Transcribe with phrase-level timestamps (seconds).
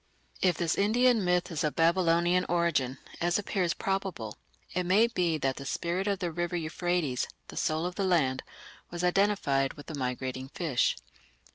[0.41, 4.35] If this Indian myth is of Babylonian origin, as appears probable,
[4.73, 8.41] it may be that the spirit of the river Euphrates, "the soul of the land",
[8.89, 10.95] was identified with a migrating fish.